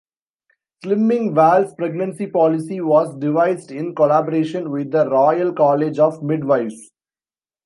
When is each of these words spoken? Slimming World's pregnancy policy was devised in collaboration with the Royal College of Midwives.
Slimming 0.83 1.35
World's 1.35 1.75
pregnancy 1.75 2.25
policy 2.25 2.81
was 2.81 3.13
devised 3.19 3.69
in 3.71 3.93
collaboration 3.93 4.71
with 4.71 4.89
the 4.89 5.07
Royal 5.07 5.53
College 5.53 5.99
of 5.99 6.23
Midwives. 6.23 6.89